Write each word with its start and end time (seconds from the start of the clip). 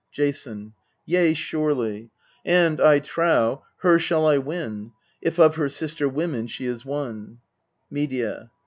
Jason. 0.11 0.73
Yea, 1.05 1.31
surely; 1.35 2.09
and, 2.43 2.81
I 2.81 2.97
trow, 2.97 3.63
her 3.81 3.99
shall 3.99 4.25
I 4.25 4.39
win, 4.39 4.93
If 5.21 5.37
of 5.39 5.57
her 5.57 5.69
sister 5.69 6.09
women 6.09 6.47
she 6.47 6.65
is 6.65 6.83
one. 6.83 7.37
Medea. 7.91 8.49